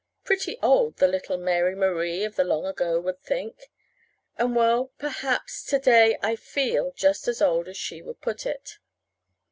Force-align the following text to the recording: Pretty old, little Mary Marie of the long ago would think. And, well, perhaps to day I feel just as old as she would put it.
Pretty 0.23 0.57
old, 0.63 0.99
little 0.99 1.37
Mary 1.37 1.75
Marie 1.75 2.23
of 2.23 2.35
the 2.35 2.43
long 2.43 2.65
ago 2.65 2.99
would 2.99 3.21
think. 3.21 3.69
And, 4.35 4.55
well, 4.55 4.91
perhaps 4.97 5.63
to 5.65 5.77
day 5.77 6.17
I 6.23 6.35
feel 6.35 6.91
just 6.95 7.27
as 7.27 7.39
old 7.39 7.67
as 7.67 7.77
she 7.77 8.01
would 8.01 8.19
put 8.19 8.47
it. 8.47 8.79